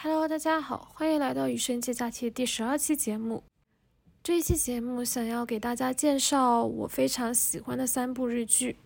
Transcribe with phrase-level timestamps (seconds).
[0.00, 3.42] Hello，大家好，欢迎来到《羽生节假期》第十二期节目。
[4.22, 8.76] 这一期节目想要给大家介绍我非常喜欢的三部日剧。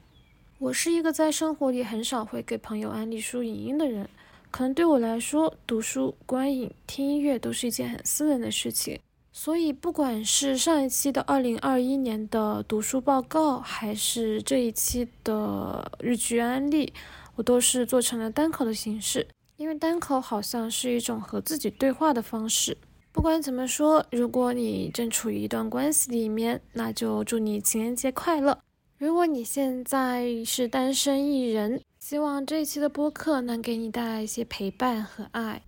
[0.59, 4.09] 我是一个在生活里很少会给朋友安利书影音的人，
[4.51, 8.99] 可能对我来说，读书、观影、听音乐都是一件很私人的事情。
[9.35, 16.91] 所以，不管是上一期的二零二一年的读书报告，还是这一期的日剧安利，
[17.35, 19.29] 我都是做成了单口的形式。
[19.63, 22.77] 因为单口好像是一种和自己对话的方式。
[23.13, 28.59] 不管怎么说，如果你正处于一段关系里面，那就祝你情人节快乐。
[28.99, 35.63] 如果你现在是单身一人，希望这一期的播客能给你带来一些陪伴和爱。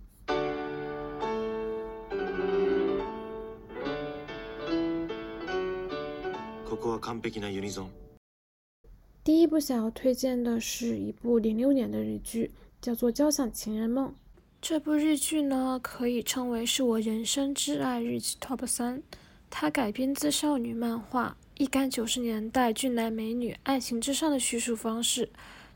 [9.23, 12.51] 第一部想要推荐的是一部零六年的日剧。
[12.85, 14.09] 叫做《交响情人梦》
[14.61, 19.01] 这部日剧呢，可以称为是我人生挚爱日剧 TOP 三。
[19.49, 25.27] 它改编自少女漫画，一干九十年代俊男美女爱情至上的叙述方式。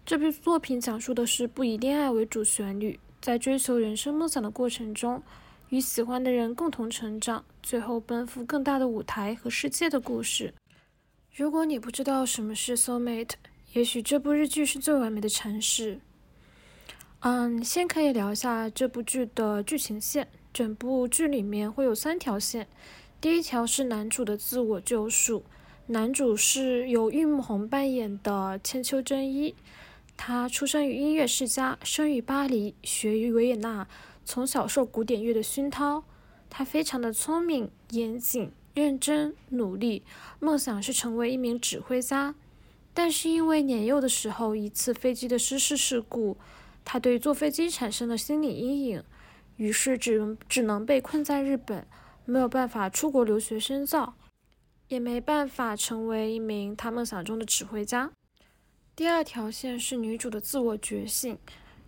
[0.05, 5.23] 这部作品讲述的是不以恋爱为主旋律，在追求人生梦想的过程中，
[5.69, 10.53] 与喜欢的人共同成长，最后奔赴更大的舞台和世界的故事。
[11.33, 13.31] 如果你不知道什么是 soul mate，
[13.73, 15.99] 也许这部日剧是最完美的阐释。
[17.21, 20.29] 嗯，先可以聊一下这部剧的剧情线。
[20.53, 22.65] 整部剧里面会有三条线，
[23.19, 25.43] 第一条是男主的自我救赎。
[25.87, 29.53] 男主是由玉木宏扮演的千秋真一，
[30.15, 33.85] 他出生于音乐世家，生于巴黎，学于维也纳，
[34.23, 36.05] 从小受古典乐的熏陶。
[36.49, 40.03] 他非常的聪明、严谨、认真、努力，
[40.39, 42.33] 梦想是成为一名指挥家。
[42.93, 46.37] 但是因为年幼的时候一次飞机的失事事故。
[46.91, 49.03] 他对坐飞机产生了心理阴影，
[49.57, 51.85] 于是只能只能被困在日本，
[52.25, 54.15] 没有办法出国留学深造，
[54.87, 58.11] 也没办法成为一名他梦想中的指挥家。
[58.95, 61.37] 第二条线是女主的自我觉醒，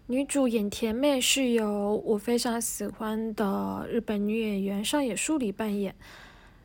[0.06, 5.96] 女主演甜妹是由我非常喜欢的日本女演员上野树里扮演。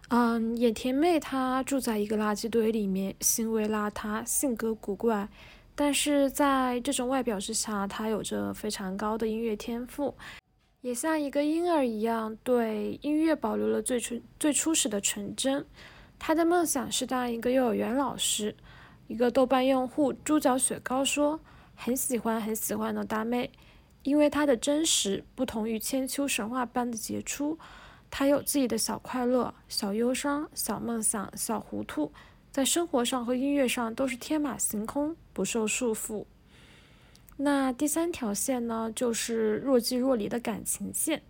[0.09, 5.27] 嗯，演田妹她住在一个垃圾堆里面，行为邋遢，性格古怪。
[5.79, 10.17] 但是在这种外表之下，他有着非常高的音乐天赋，
[10.81, 15.65] 也像一个婴儿一样对音乐保留了最初最初始的纯真。
[16.19, 18.57] 他的梦想是当一个幼儿园老师。
[19.07, 21.39] 一个豆瓣用户猪脚雪糕说
[21.77, 23.53] ：“很喜欢很喜欢的大妹，
[24.03, 27.59] 因为她的真实不同于千秋神话般的杰出。
[28.11, 32.11] 她有自己的小快乐、小忧伤、小梦想、小糊涂。”
[32.57, 36.25] 在生活上和音乐上都是天马行空，不受束缚。
[37.37, 41.23] 那第三条线呢，就是若即若离的感情线。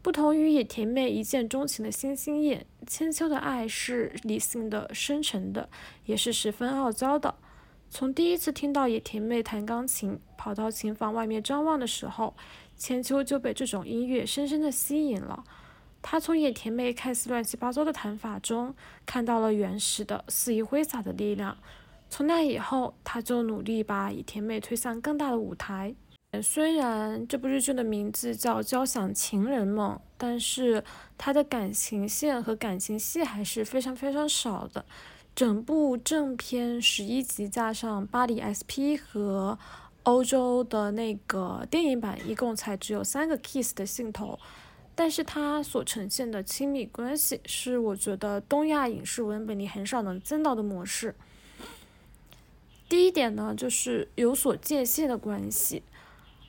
[0.00, 5.68] 不同于野田妹一见钟情的星星眼，千秋的爱是理性的、深沉的，
[6.06, 7.34] 也是十分傲娇的。
[7.90, 12.34] 从第一次听到野田妹弹钢琴，跑到琴房外面张望的时候，
[12.74, 15.44] 千秋就被这种音乐深深的吸引了。
[16.00, 21.56] 他从野田妹看似乱七八糟的弹法中，看到了原始的肆意挥洒的力量。
[22.08, 25.94] 从那以后，他就努力把野田妹推向更大的舞台。
[26.42, 30.84] 虽然这部日剧的名字叫《交响情人梦》，但是
[31.16, 34.84] 它的感情线和感情戏还是非常非常少的。
[35.34, 39.58] 整部正片十一集加上巴黎 SP 和
[40.02, 44.38] 欧洲的那个电影版，一共才只有三个 kiss 的镜头。
[44.98, 51.14] 但是它所呈现的亲密关系是我觉得东亚影视文本里很少能见到的模式。
[52.88, 55.84] 第一点呢，就是有所界限的关系。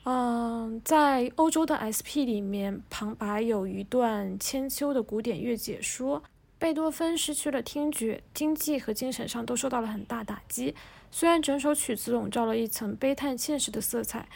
[0.02, 6.24] 嗯，在欧洲的 SP 里面，旁白有一段千秋的古典乐解说。
[6.58, 10.74] 贝多芬失去了听觉，经济和精神上都受到了很大打击。
[11.12, 14.28] 虽然整首曲子笼罩了一层悲叹现实的色彩。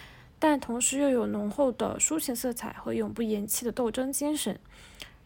[0.46, 4.60] 但同时又有浓厚的抒情色彩和永不言弃的斗争精神。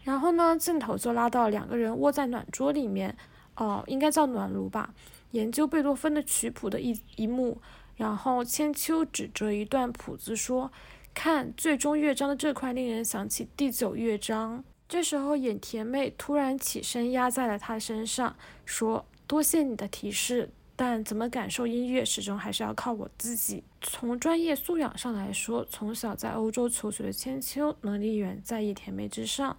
[0.05, 3.17] 然后呢，镜头就拉到两个人窝在暖桌里面，
[3.57, 4.95] 哦，应该叫暖炉吧，
[5.33, 7.61] 研究贝多芬的曲谱的一一幕。
[7.97, 10.71] 然后千秋指着一段谱子说
[11.13, 23.65] ：“看，最终乐章的这块令人想起第九乐章。”这时候，眼甜妹突然起身压在了他身上，说：“多谢你的提示。”但怎么感受音乐，始终还是要靠我自己。
[23.81, 29.57] 从专业素养上来说，从小在欧洲求学的千秋能力远在野田妹之上，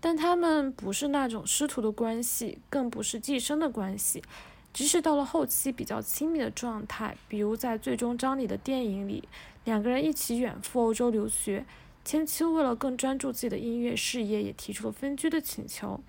[0.00, 4.22] 但他们不是那种师徒的关系，更不是寄生的关系。
[4.72, 9.28] 即使到了后期比较亲密的状态，比如在最终章里的电影里，
[9.64, 11.64] 两个人一起远赴欧洲留学，
[12.04, 16.00] 千秋为了更专注自己的音乐事业，也提出了分居的请求。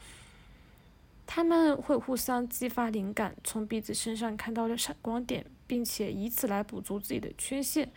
[1.26, 7.92] 他们会互相激发灵感，从彼此身上看到了闪光点，并且以此来补足自己的缺陷，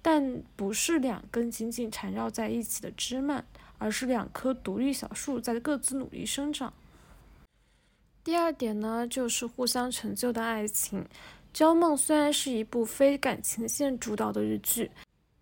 [0.00, 3.44] 但不是两根紧紧缠绕在一起的枝蔓，
[3.76, 6.72] 而是两棵独立小树在各自努力生长。
[8.24, 11.02] 第二点呢，就是互相成就的爱情。
[11.52, 14.90] 《娇梦》虽然是一部非感情线主导的日剧，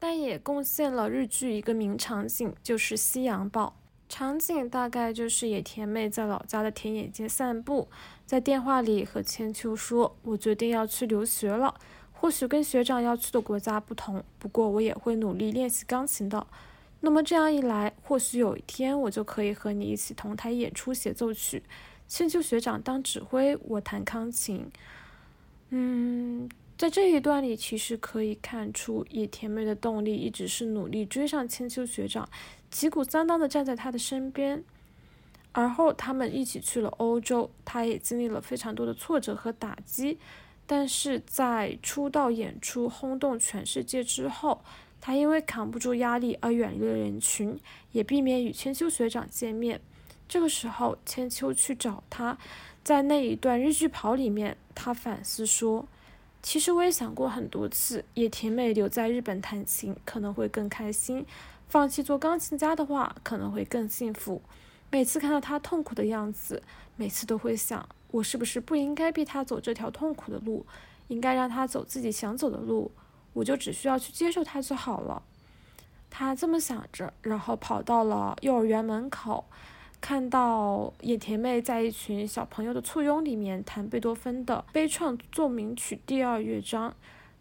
[0.00, 3.77] 但也贡献了日剧一个名场景，就是夕阳报。
[4.08, 7.88] 场景大概就是野田妹在老家的田野间散步，
[8.25, 11.75] 在电话里和千秋说：“我决定要去留学了，
[12.12, 16.47] 或许跟学长要去的国家不同，不过我也会努力练习钢琴的。
[17.00, 21.62] 那么这样一来，或许有一天我就可以和你一起同台演出协奏曲，
[22.06, 24.70] 千秋学长当指挥，我弹钢琴。”
[25.70, 32.28] 嗯，在这一段里，其实可以看出野田妹的动力一直是努力追上千秋学长。
[32.70, 34.62] 旗鼓相当的站在他的身边，
[35.52, 40.19] 而后他们一起去了欧洲，他也经历了非常多的挫折和打击，
[40.67, 44.61] 但是在出道演出轰动全世界之后，
[45.00, 47.58] 他因为扛不住压力而远离了人群，
[47.93, 49.81] 也避免与千秋学长见面。
[50.28, 52.37] 这个时候，千秋去找他，
[52.84, 55.88] 在那一段日剧跑里面，他反思说
[56.46, 61.26] ：“其实我也想过很多次，野田美留在日本弹琴可能会更开心。”
[61.66, 64.40] 放弃做钢琴家的话，可能会更幸福。
[64.88, 66.62] 每次看到他痛苦的样子，
[66.94, 70.64] 每次都会想：我是不是不应该逼他走这条痛苦的路，
[71.08, 72.92] 应该让他走自己想走的路？
[73.32, 75.20] 我就只需要去接受他就好了。
[76.08, 79.46] 他这么想着，然后跑到了幼儿园门口，
[80.00, 86.94] 看到野田妹在一群小朋友的簇拥里面弹贝多芬的《悲怆奏鸣曲》第二乐章。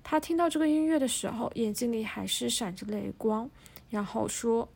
[0.04, 3.50] 她听到这个音乐的时候，眼睛里还是闪着泪光。
[3.92, 4.68] 然后说：“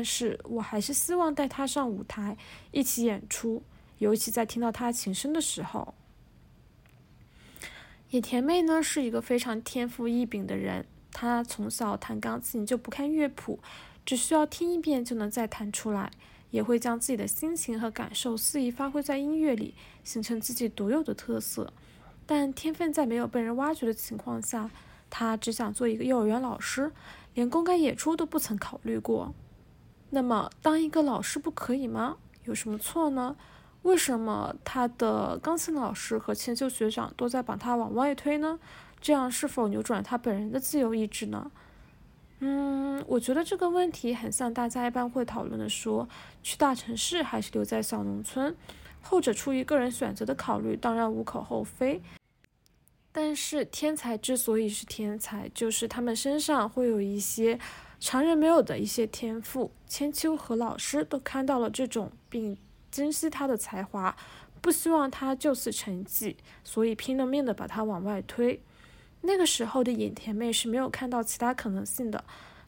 [0.00, 2.38] 但是我还是希望带他上舞台，
[2.70, 3.62] 一起演出。
[3.98, 5.92] 尤其在听到他琴声的时候。”
[8.08, 13.60] 野田妹呢是一个非常天赋异禀的人，她从小弹钢琴就不看乐谱，
[14.06, 16.10] 只需要听一遍就能再弹出来，
[16.50, 21.74] 也会将自己的心情和感受肆意发挥在音乐里，形成自己独有的特色。
[22.24, 24.70] 但天分在没有被人挖掘的情况下，
[25.10, 26.90] 她只想做一个幼儿园老师，
[27.34, 29.34] 连公开演出都不曾考虑过。
[30.10, 32.16] 那么，当一个老师不可以吗？
[32.44, 33.36] 有什么错呢？
[33.82, 38.58] 为什么他的钢琴老师和千秋学长都在把他往外推呢？
[39.00, 41.50] 这样是否扭转了他本人的自由意志呢？
[42.40, 46.08] 嗯，我觉得这个问题很像大家一般会讨论的说，
[46.42, 48.54] 去大城市还是留在小农村，
[49.00, 52.02] 后者出于个人选择的考虑，当然无可厚非。
[53.12, 57.58] 但是天才之所以是天才，就是他们身上会有一些
[58.00, 59.70] 常人没有的一些天赋。
[59.86, 62.58] 千秋和老师都看到了这种，并。
[62.90, 64.16] 珍惜他的才华，
[64.60, 68.60] 不希望他就此沉寂，所以拼了命的把他往外推。
[69.20, 72.24] 那个时候的野田妹是没有看到其他可能性的，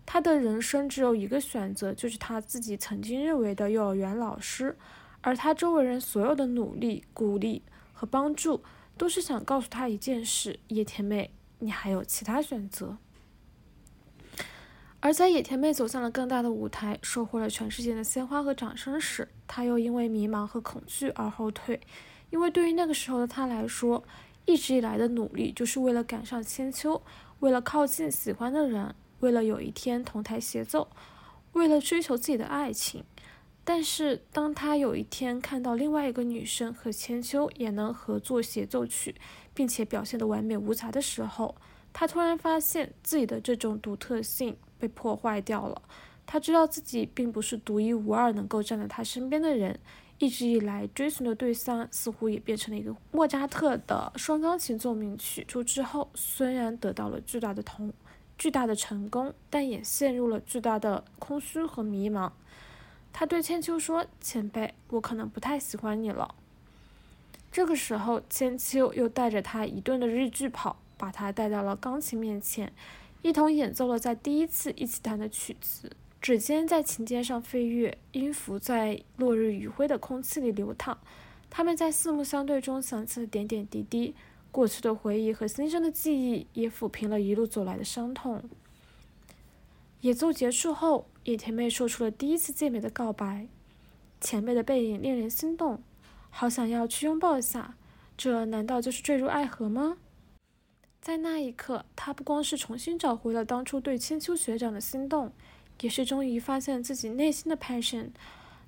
[0.07, 4.77] 她的人生只有一个选择，就是她自己曾经认为的幼儿园老师。
[5.23, 8.63] 而她周围人所有的努力、鼓励和帮助，
[8.97, 12.97] 都是想告诉她一件事：野田妹，你还有其他选择。
[15.05, 21.81] 而在野田妹走向了更大的舞台，收获了全世界的鲜花和掌声时，她又因为迷茫和恐惧而后退。
[22.31, 24.05] 因为对于那个时候的她来说，
[24.47, 27.03] 一直以来的努力就是为了赶上千秋，
[27.41, 30.89] 为了靠近喜欢的人，为了有一天同台协奏，
[31.55, 33.03] 为了追求自己的爱情。
[33.65, 39.17] 但是，当她有一天看到另外一个女生和千秋也能合作协奏曲，
[39.53, 41.57] 并且表现得完美无瑕的时候，
[41.93, 44.57] 她突然发现自己的这种独特性。
[44.83, 45.81] 被破坏掉了。
[46.27, 49.79] 他知道自己并不是独一无二能够站在他身边的人，
[50.19, 55.45] 一直以来追寻的对象似乎也变成了一个莫扎特的双钢琴奏鸣曲。
[55.45, 57.93] 出之后，虽然得到了巨大的同
[58.37, 62.33] 巨大的成功，但也陷入了巨大的空虚和迷茫。
[63.13, 66.35] 他对千秋说：“前辈，我可能不太喜欢你了。”
[67.53, 72.73] 这个时候，千秋又带着他一顿的日剧跑，把他带到了钢琴面前。
[73.23, 80.99] 一同演奏了在第一次一起弹的曲子，指尖在琴键上飞跃，音符在落日余晖的空气里流淌。
[81.49, 84.15] 他们在四目相对中想起了点点滴滴，
[84.51, 88.43] 过去的回忆和新生的记忆也抚平了一路走来的伤痛。
[90.01, 93.47] 演奏结束后，野田妹说出了第一次见面的告白。
[94.21, 95.81] 前辈的背影令人心动，
[96.31, 97.77] 好想要去拥抱一下。
[98.17, 99.99] 这难道就是坠入爱河吗？
[101.03, 105.33] 在那一刻，他不光是重新找回了当初对千秋学长的心动，
[105.81, 108.11] 也是终于发现自己内心的 passion，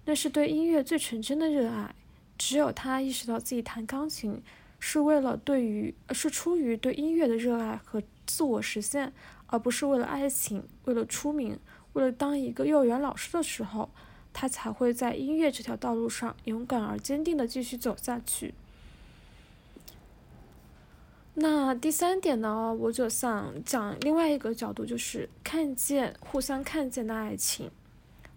[0.04, 1.94] 那是对音乐最纯真的热爱。
[2.36, 4.42] 只有他意识到自己弹钢琴
[4.80, 9.12] 是为了对于，是出于对音乐的热爱和自我实现，
[9.46, 11.56] 而不是为了爱情、为了出名、
[11.92, 13.88] 为了当一个幼儿园老师的时候，
[14.32, 18.54] 他才会在音乐这条道路上勇敢而坚定地继续走下去。
[21.36, 27.68] 那第三点呢，我就想讲另外一个角度，就是看见互相看见的爱情。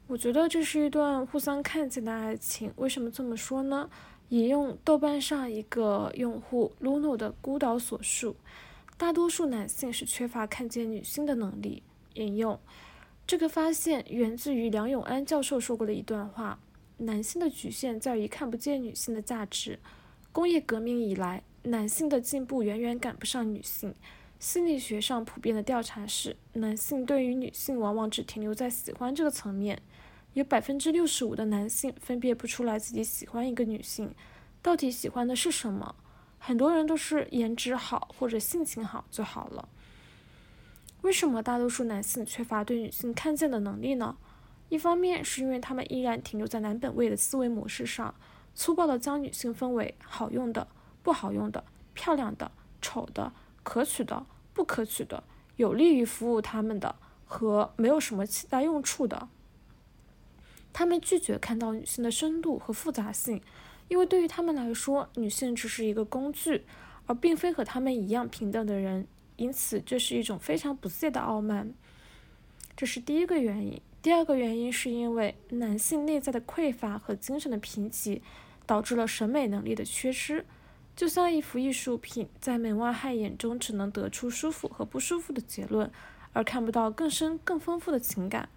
[0.08, 2.74] 我觉得这是一段互相看见的爱情。
[2.78, 3.88] 为什么这么说呢？
[4.30, 8.36] 引用豆瓣上一个用户 Luno 的孤岛所述：
[8.98, 11.84] 大多数男性是缺乏看见女性的能力。
[12.16, 12.60] 引用
[13.28, 16.58] 这个发现源自于梁永安教授说过的一段话：
[16.98, 19.78] 男性的局限在于看不见女性的价值。
[20.32, 21.44] 工业革命以来。
[21.68, 23.94] 男性的进步远远赶不上女性。
[24.40, 29.82] 心理学上普遍的调查是，男性对于女性往往只停留在喜欢这个层面。
[30.34, 34.14] 有百分之六十五的男性分辨不出来自己喜欢一个女性，
[34.62, 35.96] 到底喜欢的是什么。
[36.38, 39.68] 很多人都是颜值好或者性情好就好了。
[41.02, 44.16] 为什么大多数男性缺乏对女性看见的能力呢？
[44.70, 48.14] 一方面是因为他们依然停留在男本位的思维模式上，
[48.54, 50.68] 粗暴地将女性分为好用的。
[51.08, 53.32] 不好用的、漂亮的、丑的、
[53.64, 55.24] 可取的、不可取的、
[55.56, 59.30] 有利于服务他们的和没有什么其他用处的。
[60.74, 63.42] 他们拒绝看到女性的深度和复杂性，
[63.88, 66.66] 因为对于他们来说，女性只是一个工具，
[67.06, 69.08] 而并非和他们一样平等的人。
[69.38, 71.74] 因此，这是一种非常不屑的傲慢。
[72.76, 73.82] 这是第一个原因。
[74.02, 78.22] 第二个原因是因为男性内在的匮乏和精神的贫瘠，
[78.66, 80.46] 导致了审美能力的缺失。
[80.98, 85.92] 就像一幅艺术品，在门外汉眼中只能得出舒服和不舒服的结论，
[86.34, 88.50] 而看不到更深、更丰富的情感。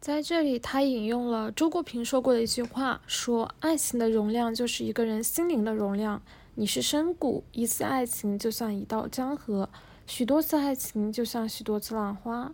[0.00, 6.20] 在这里，他引用了周国平说过的一句话，说：“爱情的容量就是一个人心灵的容量。
[6.56, 9.68] 你是深谷，一次爱情就像一道江河；
[10.04, 12.52] 许多次爱情就像许多次浪花。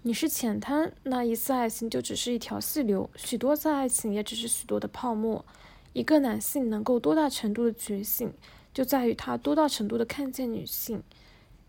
[0.00, 5.44] 你是浅滩，那一次爱情就只是一条细流；许多次爱情也只是许多的泡沫。”
[5.94, 8.30] 一个男性能够多大程度的觉醒，
[8.74, 11.02] 就在于他多大程度的看见女性。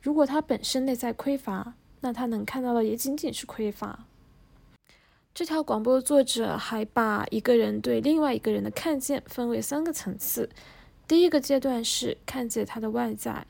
[0.02, 4.06] 如果他本身内在匮乏，那他能看到的也仅仅是匮乏。
[5.34, 10.50] 这条广播作者还把一个人对另外一个人的看见分为三个层次。
[11.08, 13.46] 第一个阶段是看见他的外在，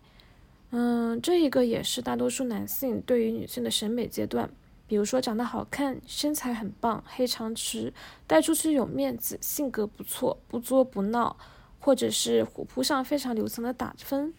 [0.72, 4.50] 嗯，这一个也是大多数男性对于女性的审美阶段。
[4.88, 7.94] 比如说长得好看，身材很棒，黑长直，
[8.27, 11.38] 带出去有面子，性格不错，不作不闹，
[11.80, 14.34] 或者是虎扑上非常流行的打分。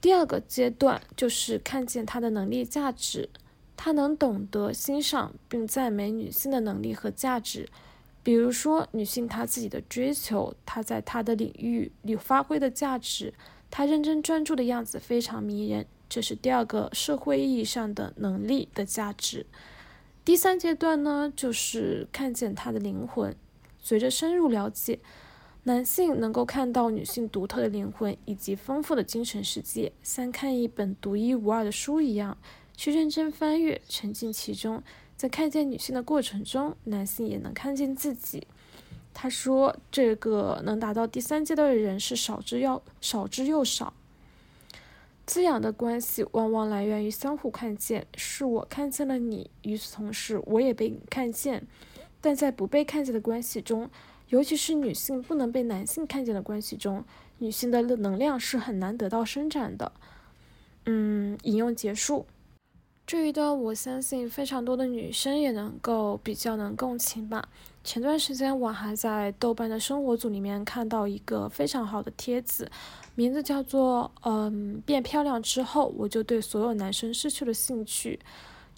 [0.00, 3.28] 第二个阶段就是看见他的能力价值，
[3.76, 7.68] 他能懂得欣赏并赞美女性的能力和价值。
[8.22, 13.32] 比如说女性她自己的追求，她在她的领域里发挥的价值，
[13.70, 15.86] 她认真专注的样子非常迷人。
[16.08, 19.46] 这是第二个社会意义上的能力的价值。
[20.24, 23.34] 第三阶段呢，就是看见他的灵魂。
[23.78, 24.98] 随着深入了解，
[25.64, 32.36] 男性能够看到女性独特的灵魂以及丰富的精神世界，像看一本独一无二的书一样，
[32.76, 34.82] 去认真翻阅，沉浸其中。
[35.16, 38.46] 在看见女性的过程中，男性也能看见自己。
[39.14, 43.94] 他说：“这个能达到第三阶段的人是少之又少之又少。”
[45.26, 51.66] 滋养的关系往往来源于相互看见，是我看见了你，与此同时我也被你看见。
[52.20, 53.90] 但在不被看见的关系中，
[54.28, 57.04] 尤其是女性不能被男性看见的关系中，
[57.38, 59.92] 女性的能量是很难得到伸展的。
[60.84, 62.26] 嗯，引用结束。
[63.04, 67.48] 这一段我相信非常多的女生也能够比较能共情吧。
[67.86, 72.68] 前段时间我还在豆瓣的生活组里面看到一个非常好的帖子。
[73.14, 78.18] 名字叫做“嗯，变漂亮之后，我就对所有男生失去了兴趣。”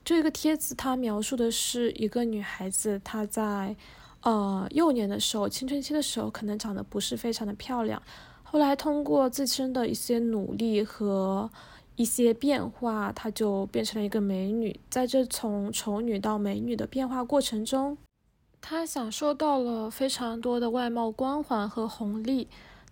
[0.04, 3.74] 这个帖子它描述的是一个女孩子，她在
[4.20, 8.02] 呃幼年的时候，青春期的时候，可能长得不是非常的漂亮。
[8.42, 11.50] 后来通过自身的一些努力和
[11.96, 14.78] 一些变化，她就变成了一个美女。
[14.90, 17.96] 在这从丑女到美女的变化过程中，
[18.60, 22.48] 她享受到了非常多的外貌光环和红利。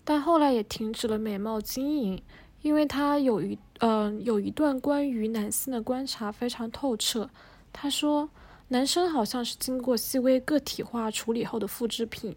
[0.09, 2.23] 但后来也停止了美貌经营，
[2.63, 7.29] 因为他有一嗯有一段关于男性的观察非常透彻。
[7.73, 8.31] 他说，
[8.69, 12.37] 男生好像是经过细微个体化处理后的复制品，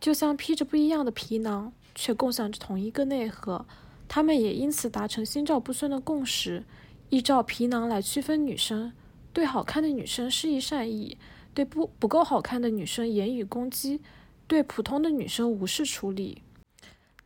[0.00, 3.66] 就像披着不一样的皮囊，却共享着同一个内核。
[4.08, 6.64] 他们也因此达成心照不宣的共识，
[7.10, 8.92] 依照皮囊来区分女生，
[9.34, 11.18] 对好看的女生施以善意，
[11.60, 14.00] 对不不够好看的女生言语攻击。
[14.46, 16.42] 对普通的女生无视处理，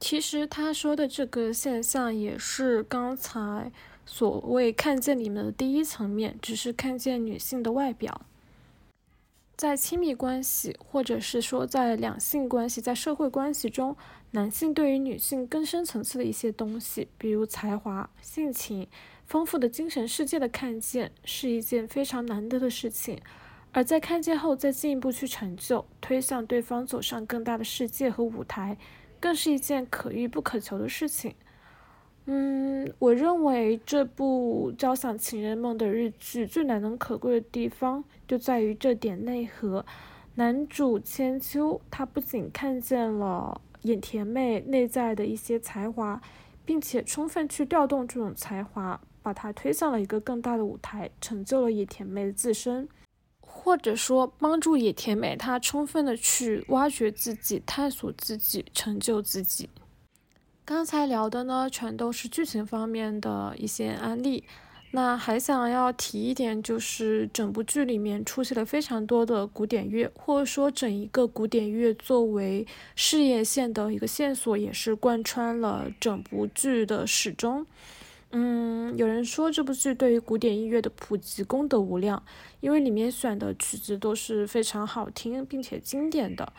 [0.01, 3.71] 其实他说的这个现象也是刚才
[4.05, 8.23] 所谓看见里面的第一层面，只是看见女性的外表。
[9.57, 13.97] 在亲密关系，或者是说在两性关系、在社会关系中，
[14.33, 18.89] 男性对于女性更深层次的一些东西，比如才华、性情、
[19.25, 23.21] 丰富的精神世界的看见，是一件非常难得的事情。
[23.77, 28.79] 而在看见后，再进一步去成就，推向对方走上更大的世界和舞台，
[29.19, 31.35] 更是一件可遇不可求的事情。
[32.27, 39.85] 嗯，我认为这部《交响情人梦》的日剧最难能可贵的地方，就在于这点内核。
[40.37, 46.23] 男主千秋，他不仅看见了眼田妹内在的一些才华，
[46.65, 52.89] 并且充分去调动这种才华，把她推向了一个更大的舞台，成就了野田妹的自身。
[53.65, 59.71] 或者说，帮助野田美她充分的去挖掘自己、探索自己、成就自己。
[60.67, 64.45] 刚才聊的呢，全都是剧情方面的一些案例。
[64.91, 77.67] 那还想要提一点，就是整部剧里面出现了非常多的古典乐，或者说整一个古典乐作为事业线的一个线索，也是贯穿了整部剧的始终。
[78.37, 82.21] 嗯，有人说这部剧对于古典音乐的普及功德无量，
[82.59, 86.53] 因为里面选的曲子都是非常好听并且经典的。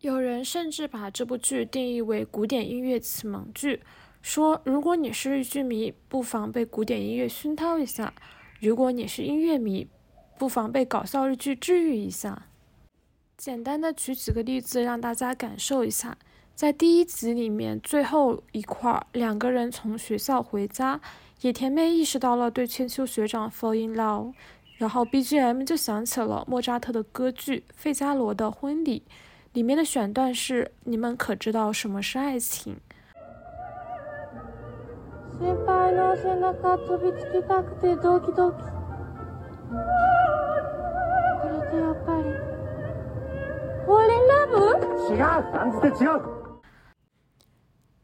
[0.00, 3.80] 有人甚至把这部剧定义为古典音乐启蒙剧，
[4.22, 8.12] 说如果你是日剧迷，不妨被古典音乐熏陶一下；
[8.60, 9.86] 如果你是音乐迷，
[10.36, 12.48] 不妨被搞笑日剧治愈一下。
[13.36, 16.18] 简单的举几个例子让大家感受一下。
[16.54, 21.00] 在第一集里面最后一块，两个人从学校回家，
[21.40, 24.32] 野田妹意识到了对千秋学长 fall in love，
[24.78, 29.00] 然后 BGM 就响起了莫扎特的歌剧《费加罗的婚礼》，
[29.52, 32.76] 里面的选段是：你们可知道什么是爱情？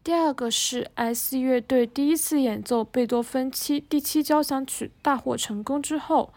[0.03, 6.33] 第二个是 S 乐队第一次演奏贝多芬七第七交响曲大获成功之后，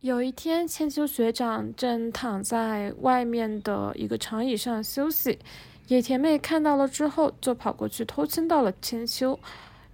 [0.00, 5.38] 有一天千秋学长正躺在外面的一个长椅上休息，
[5.86, 9.38] 野田妹看到了之后就跑过去偷亲到了千秋，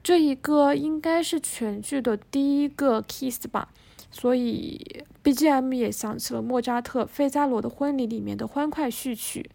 [0.02, 3.68] 这一个应该是全剧的第一个 kiss 吧，
[4.10, 9.50] 所以 BGM 也响起了莫扎特《费加罗的婚礼》里面的欢快序曲。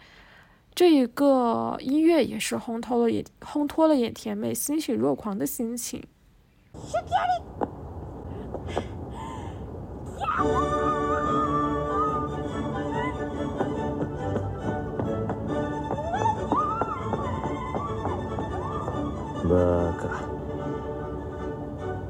[0.74, 6.02] 这一个音乐也是烘托了野烘托了野田美欣喜若狂的心情。
[19.44, 20.28] バカ。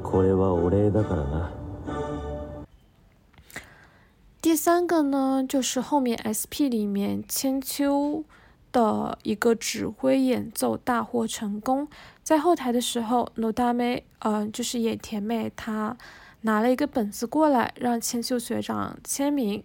[0.03, 1.49] これはお礼だからな。
[4.41, 8.23] 第三个呢，就是后面 SP 里面千秋。
[8.76, 11.88] 的一个指挥演奏大获成功，
[12.22, 15.96] 在后台的时候，罗大妹，嗯，就是野田妹，她
[16.42, 19.64] 拿了一个本子过来，让千秋学长签名，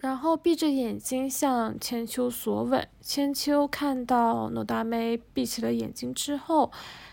[0.00, 2.86] 然后闭着眼睛向千秋索吻。
[3.00, 6.70] 千秋看到罗大妹闭起了眼睛之后，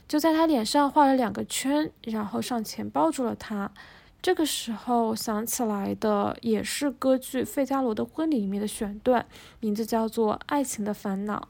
[0.10, 3.72] 就在她脸上画了两个圈，然后上前抱住了她。
[4.23, 9.27] 这个时候想起来的也是歌剧《费加罗的婚礼》里面的选段，
[9.61, 11.49] 名字叫做《爱情的烦恼》。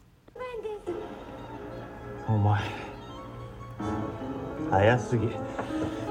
[2.27, 2.61] お前、
[4.71, 5.29] 早すぎ。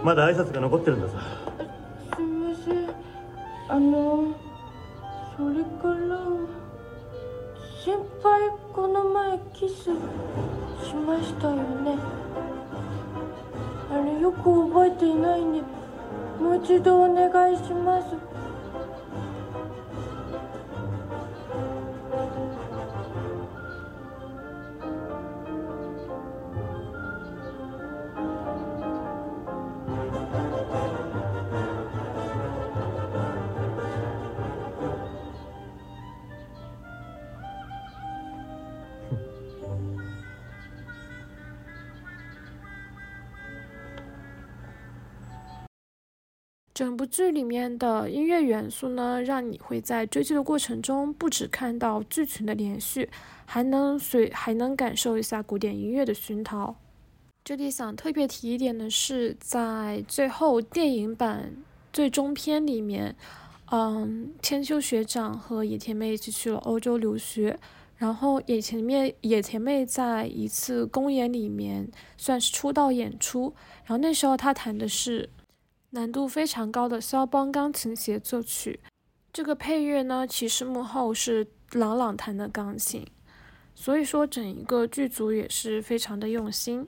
[0.03, 1.17] まだ挨拶が残ってるんだぞ。
[2.15, 2.89] すみません。
[3.67, 4.33] あの、
[5.35, 6.19] それから
[7.83, 9.85] 先輩この前キス
[10.85, 11.97] しましたよね。
[13.91, 15.76] あれよく覚えていないんで。
[16.40, 18.27] もう一度お願いします。
[46.78, 53.10] 整部剧里面的音乐元素呢，让你会在追剧的过程中，不只看到剧情的连续，
[53.46, 56.76] 还能随还能感受一下古典音乐的熏陶。
[57.42, 61.52] 这里想特别提一点的是，在最后电影版
[61.92, 63.16] 最终篇里面，
[63.72, 67.58] 嗯，千秋学长和野田妹一起去了欧洲留学，
[67.96, 73.52] 然后野田妹野田妹在一次公演里面算是出道演出，
[73.84, 75.28] 然后那时候她弹的是。
[75.90, 78.80] 难度非常高的肖邦钢琴协奏曲，
[79.32, 83.06] 这个配乐呢，其实幕后是朗朗弹的钢琴，
[83.74, 86.86] 所以说整一个剧组也是非常的用心。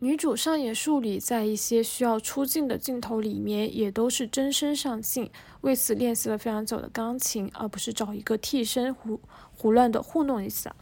[0.00, 5.30] 女主上野树里在一些需要出镜的镜头里面，也都是真身上镜，
[5.62, 9.18] 为此练习了非常久的钢琴，而不是找一个替身胡
[9.56, 10.74] 胡乱的糊弄一下。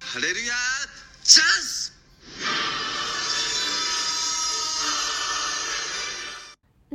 [0.00, 0.54] 哈利亚。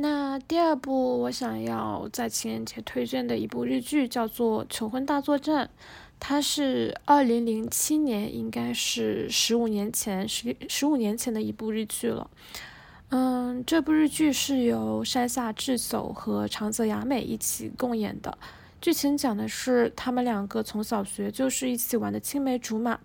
[0.00, 5.66] 那第二部我想要在情人节推荐的一部日剧叫做《求婚大作战》，
[6.18, 12.30] 它是二零零七年，应该是十五年前十十五年前的一部日剧了。
[13.10, 18.38] 嗯，这部日剧是由山下智久和长泽雅美一起共演的，
[18.80, 22.98] 剧情讲的是他们两个从小学就是一起玩的青梅竹马。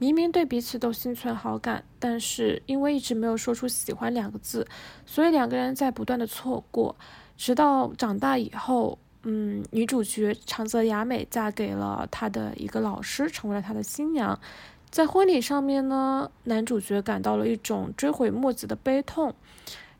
[0.00, 4.66] 明明对彼此都心存好感，但是因为一直没有说出喜欢两个字，
[5.04, 6.96] 所以两个人在不断的错过，
[7.36, 14.40] 直到长大以后，嗯，女主角长泽雅美嫁给了她的一个老师，成为了他的新娘。
[14.88, 19.34] 在婚礼上面呢，男主角感到了一种追悔莫及的悲痛，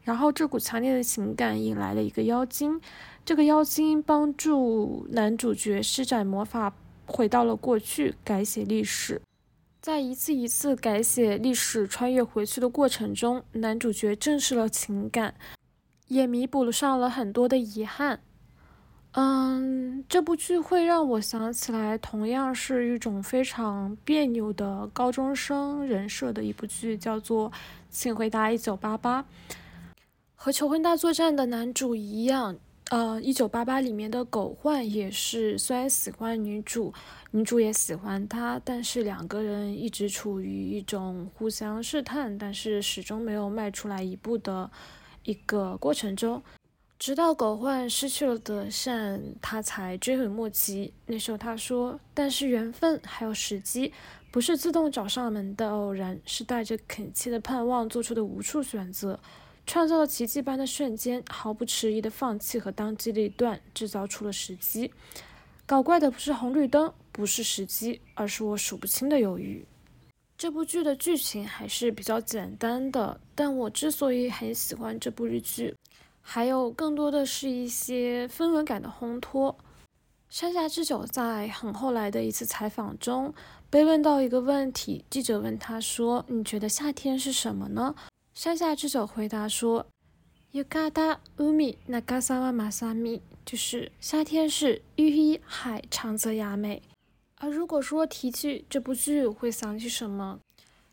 [0.02, 2.80] 然后这股强烈的情感引来了一个妖精，
[3.26, 6.72] 这个妖精帮助男主角施展魔法，
[7.04, 9.20] 回到了过去，改写历史。
[9.80, 15.34] 在一次一次改写历史、穿越回去的过程中，男主角正视了情感，
[16.08, 18.20] 也弥补了上了很多的遗憾。
[19.12, 27.50] 嗯，这部剧会让我想起来，同样是一种非常别扭的高中生人设的一部剧，叫做
[27.88, 29.22] 《请回答一九八八》。
[30.34, 32.58] 和《求婚大作战》的男主一样。
[32.90, 36.92] 呃，一九八八里面的狗焕也是，虽然喜欢女主，
[37.30, 44.68] 女主也喜欢他，但是两个人一直处于一种互相试探，但是始终没有迈出来一步的
[45.22, 46.42] 一个过程中。
[46.98, 50.92] 直到狗焕失去了德善，他才追悔莫及。
[51.06, 53.92] 那时候他说：“但是缘分还有时机，
[54.32, 59.20] 不是自动找上门的偶然，是带着恳切的盼望做出的无数选择。”
[59.66, 64.92] 创造了奇迹般的瞬间，毫不迟疑的放弃和当机立断，制造出了时机。
[65.64, 69.64] 搞怪的不是红绿灯，不是时机，而是我数不清的犹豫。
[70.36, 75.76] 这部剧的剧情还是比较简单的，但我之所以很喜欢这部日剧，
[76.20, 79.56] 还有更多的是一些氛围感的烘托。
[80.28, 83.34] 山下智久在很后来的一次采访中
[83.68, 87.94] 被问到一个问题，记者问他说：“你觉得夏天是什么呢？”
[88.32, 89.86] 山下智久回答说
[90.52, 96.80] ：“Yukata umi nagasawa masami，就是夏天是玉一海长泽雅美。
[97.36, 100.38] 而如果说提起这部剧，会想起什么？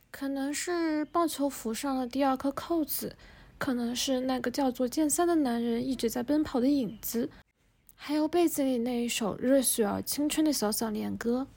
[0.10, 3.16] 可能是棒球服上的第二颗扣子，
[3.58, 7.30] 可能是那个叫做剑三的男人一直在奔跑的影子，
[7.96, 11.48] 还有被子里那一首热血而青春的小小恋歌。”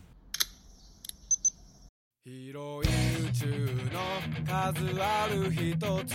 [2.23, 4.03] 広い宇宙の
[4.45, 6.15] 数ある一つ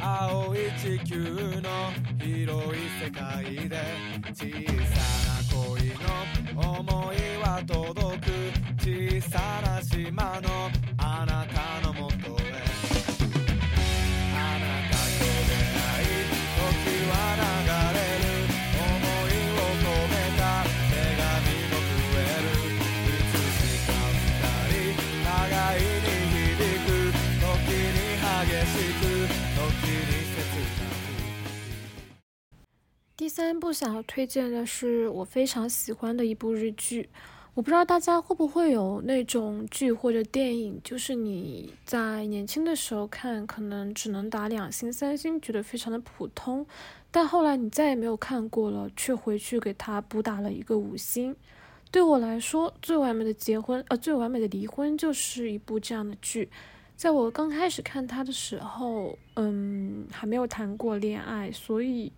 [0.00, 1.16] 青い地球
[1.60, 1.70] の
[2.18, 3.78] 広い世界で
[4.32, 4.50] 小
[4.84, 4.98] さ
[5.30, 5.94] な恋
[6.58, 8.32] の思いは届く
[8.80, 10.73] 小さな島の
[33.36, 37.08] 三部想要推荐的是我非常喜欢的一部日剧，
[37.54, 46.64] 我不知道大家会不会有那种剧或者电影，就是你在年轻的时候看，可能只能打两星、三星，觉得非常的普通，
[47.10, 51.34] 但后来你再也没有看过了，却回去给他补打了一个五星。
[51.90, 56.48] 对我来说，最完美的结婚，呃，最完美的离婚，就是一部这样的剧。
[56.94, 62.12] 在我刚开始看他的时候，嗯，还没有谈过恋爱，所以。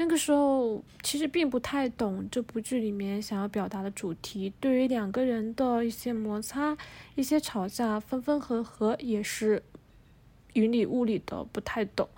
[0.00, 6.78] 那个时候其实并不太懂这部剧里面想要表达的主题，对于两个人的一些摩擦、
[7.16, 9.60] 一些吵架、分分合合，也是
[10.52, 12.08] 云里雾里的不太懂。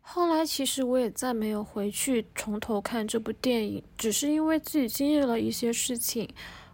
[0.00, 6.26] 后来其实我也再没有回去从头看这部电影，只是因为自己经历了一些事情，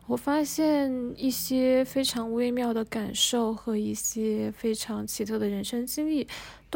[0.06, 6.26] 我发现一些非常微妙的感受和一些非常奇特的人生经历，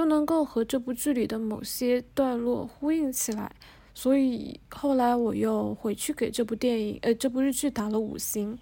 [0.00, 3.52] 都能够和这部剧里的某些段落呼应起来。
[3.92, 8.58] 所以后来我又回去给这部电影，呃，这部日剧打了五星。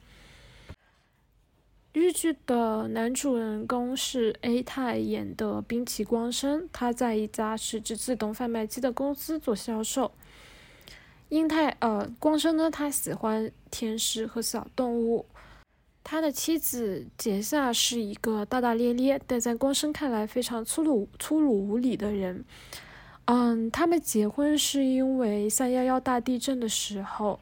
[1.93, 10.11] 日剧的男主人公是 A 太演的滨崎光生，他在一家实质自动贩卖机的公司做销售。
[11.29, 15.25] 英太，呃，光生呢，他喜欢甜食和小动物。
[16.11, 22.43] 他的妻子杰夏是一个大大咧咧，但在光生看来非常粗鲁、粗鲁无礼的人。
[23.27, 27.39] 嗯，他们结婚是因为三幺幺大地震的时候，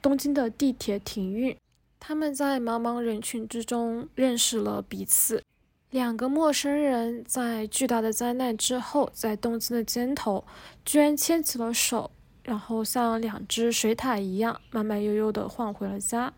[0.00, 1.56] 东京的地铁停运，
[1.98, 5.42] 他们在茫茫人群之中认识了彼此。
[5.90, 10.44] 两个陌生人在巨大的灾难之后，在东京的街头
[10.84, 12.12] 居然牵起了手，
[12.44, 16.32] 然后像两只水獭一样慢慢悠悠地晃回了家。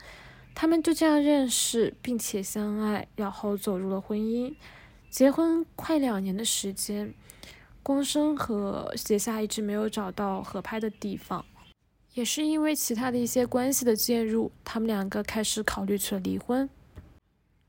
[0.58, 4.54] 他们就这样认识并且相爱，然后走入了婚姻，
[5.10, 7.12] 结婚快两年的时间。
[7.82, 11.44] 光生和杰夏一直没有找到合拍的地方，
[12.14, 16.68] 也是因为其他的一些关系的介入，他们两个开始考虑起了离婚。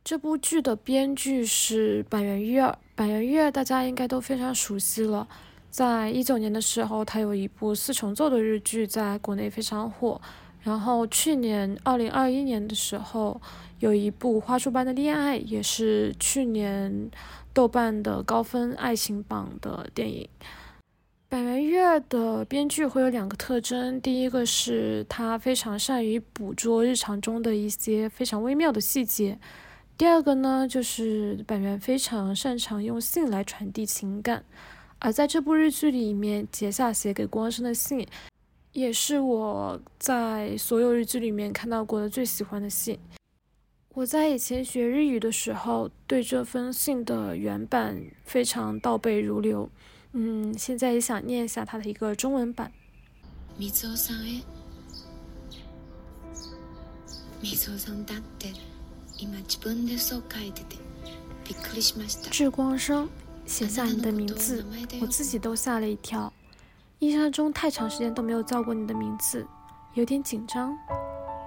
[0.05, 5.27] 这部剧的编剧是板垣育二，板垣育二大家应该都非常熟悉了，
[5.69, 10.21] 在一九年的时候，他有一部四重奏的日剧在国内非常火，
[10.67, 13.39] 然后去年二零二一年的时候，
[13.79, 17.09] 有一部花束般的恋爱，也是去年。
[17.53, 20.29] 豆瓣的高分爱情榜的电影，
[21.27, 29.39] 板垣月的编剧会有两个特征，第一个是他非常善于捕捉日常中的一些非常微妙的细节，
[29.97, 34.43] 第二个呢就是板垣非常擅长用信来传递情感，
[34.99, 38.05] 而在这部日剧里面，结下写给光生的信，
[38.76, 42.98] 也是我在所有日剧里面看到过的最喜欢的信。
[43.94, 49.68] 我在以前学日语的时候，对这封信的原版非常倒背如流。
[50.12, 52.72] 嗯，现在也想念一下它的一个中文版。
[53.58, 54.42] みずおさんへ。
[57.42, 58.54] みずおさんだって
[59.18, 60.76] 今自分でそう書いてて
[61.44, 62.30] びっくりしました。
[62.30, 63.08] 志光生，
[63.46, 64.64] 写下你的名字，
[65.02, 66.32] 我自己都吓了一跳。
[66.99, 69.45] 印象中太长时间都没有叫过你的名字，
[69.93, 70.75] 有点紧张。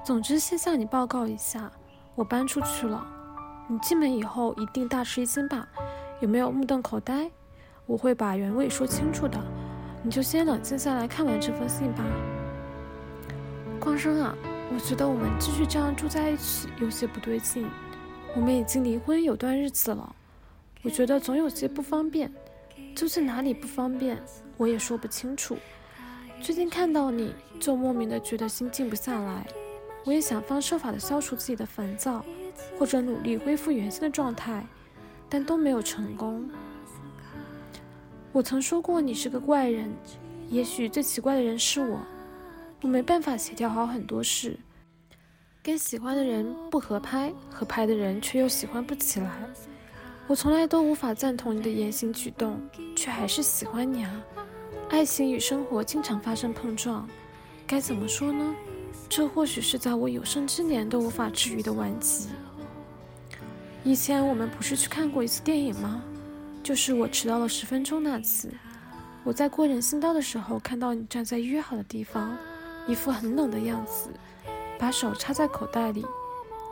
[0.04, 1.70] 总之，先向你报告一下。
[2.14, 3.04] 我搬出去了，
[3.68, 5.66] 你进门以后一定大吃一惊吧？
[6.20, 7.28] 有没有目瞪口呆？
[7.86, 9.40] 我会把原委说清楚的，
[10.04, 12.04] 你就先冷静下来看完这封信吧。
[13.80, 14.36] 光生啊，
[14.72, 17.68] 我觉得我们继续这样住在一起有些不对劲。
[18.36, 20.14] 我们已经离婚有段日子了，
[20.84, 22.32] 我觉得总有些不方便，
[22.94, 24.22] 究竟哪里不方便，
[24.60, 25.56] 我也说不清楚。
[26.42, 29.46] 最近看到你就莫名的觉得心静不下来。
[30.04, 32.22] 我也想方设法的消除自己的烦躁，
[32.78, 34.66] 或者努力恢复原先的状态，
[35.30, 36.46] 但都没有成功。
[38.32, 39.90] 我曾说过你是个怪人，
[40.50, 41.98] 也许最奇怪的人是我。
[42.82, 44.58] 我没办法协调好很多事，
[45.62, 49.30] 跟喜欢的人不合拍，合拍的人却又喜欢不起来。
[50.26, 52.60] 我从来都无法赞同你的言行举动，
[52.94, 54.22] 却还是喜欢你啊！
[54.90, 57.08] 爱情与生活经常发生碰撞，
[57.64, 58.54] 该怎么说呢？
[59.08, 62.28] 这或许是在我有生之年都无法治愈的顽疾。
[63.84, 66.02] 以前我们不是去看过一次电影吗？
[66.60, 68.50] 就是我迟到了十分钟那次。
[69.22, 72.36] 我在过人行道的时候，看到你站在约好的地方，
[72.88, 74.10] 一副很冷的样子，
[74.76, 76.04] 把手插在口袋里。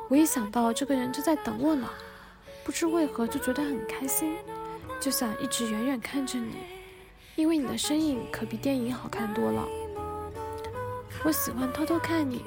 [0.09, 1.89] 我一想到这个人正在等我呢，
[2.65, 4.35] 不知为何就觉得很开心，
[5.01, 6.57] 就想一直远远看着你，
[7.39, 9.65] 因为你的身影可比电影好看多了。
[11.23, 12.43] 我喜欢偷偷看你，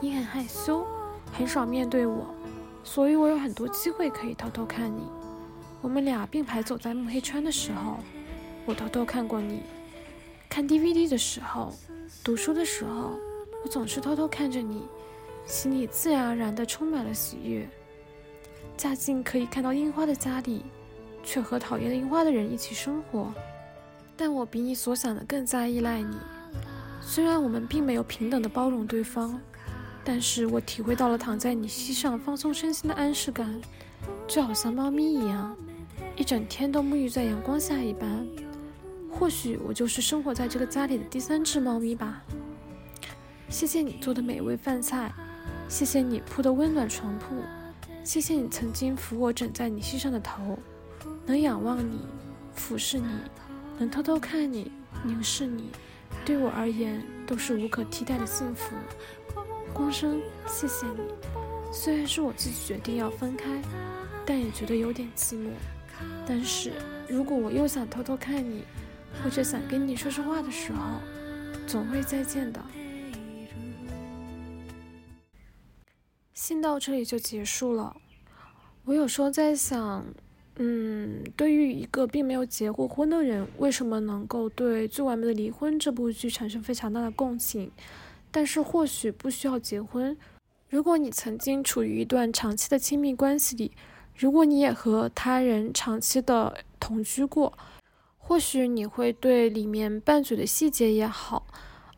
[0.00, 0.84] 你很害羞，
[1.32, 2.34] 很少面对我，
[2.82, 5.08] 所以我有很多机会可以偷偷看你。
[5.80, 7.98] 我们俩并排走在木黑川的时候，
[8.66, 9.60] 我偷偷看过你；
[10.48, 11.72] 看 DVD 的时候，
[12.24, 13.12] 读书的时候，
[13.62, 14.88] 我总是偷偷看着你，
[15.46, 17.68] 心里自然而然地充满了喜悦。
[18.76, 20.64] 嫁进可以看到樱花的家里，
[21.22, 23.32] 却和讨厌樱花的人一起生活，
[24.16, 26.16] 但我比你所想的更加依赖你。
[27.00, 29.38] 虽然我们并没有平等的包容对方，
[30.02, 33.60] 但是我体会到了躺在你膝上放松身心的安适感，
[34.26, 35.56] 就好像猫咪一样，
[36.16, 38.26] 一整天都沐浴在阳光下一般。
[39.10, 42.22] 或许我就是生活在这个家里的第三只猫咪吧。
[43.48, 45.12] 谢谢你做的美味饭菜，
[45.68, 47.36] 谢谢你铺的温暖床铺，
[48.02, 50.58] 谢谢你曾经扶我枕在你膝上的头，
[51.26, 52.00] 能仰望你，
[52.54, 53.06] 俯视你，
[53.78, 54.70] 能偷偷看你、
[55.02, 55.70] 凝视你，
[56.24, 58.76] 对我而言都是无可替代的幸福。
[59.72, 61.00] 光生，谢谢你。
[61.72, 63.60] 虽然是我自己决定要分开，
[64.24, 65.50] 但也觉得有点寂寞。
[66.26, 66.72] 但是
[67.08, 68.64] 如果我又想偷偷看你，
[69.22, 71.00] 或者想跟你说说话的时候，
[71.66, 72.60] 总会再见的。
[76.32, 77.96] 信到这里就结束了。
[78.84, 80.04] 我有时候在想。
[80.56, 87.72] 嗯，对于一个并没有结过婚的人，为什么能够对《最完美的离婚》这部剧产生非常大的共情？
[88.30, 90.16] 但是或许不需要结婚。
[90.68, 93.72] 如果你曾经处于一段长期的亲密关系里，
[94.16, 97.52] 如果你也和他人长期的同居过，
[98.18, 101.46] 或许你会对里面拌嘴的细节也好，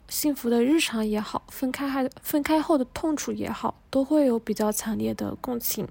[0.09, 5.87] 幸福的日常也好，分开还分开后的痛楚也好，都会有比较强烈的共情。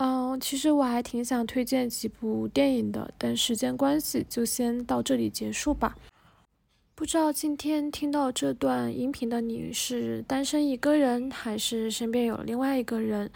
[0.00, 5.96] 嗯，其实我还挺想推荐几部电影的，但时间关系就先到这里结束吧。
[6.94, 13.28] 不知道今天听到这段音频的你是单身一个人，还是身边有另外一个人？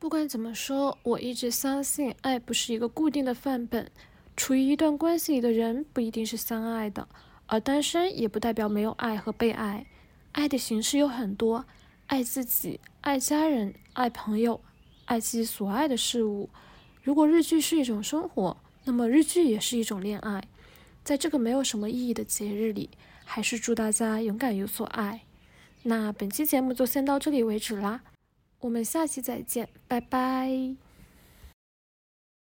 [0.00, 3.88] 不管怎么说，我一直相信爱不是一个固定的范本。
[4.36, 7.06] 处于一段关系里的人不一定是相爱的，
[7.46, 9.86] 而单身也不代表没有爱和被爱。
[10.32, 11.64] 爱的形式有很多，
[12.08, 14.60] 爱自己，爱家人，爱朋友。
[15.06, 16.48] 爱自己所爱的事物。
[17.02, 20.44] 如果日剧是一种生活，那么日剧也是一种恋爱。
[21.02, 22.90] 在这个没有什么意义的节日里，
[23.24, 25.22] 还是祝大家勇敢有所爱。
[25.84, 28.02] 那本期节目就先到这里为止啦，
[28.60, 30.85] 我们下期再见，拜拜。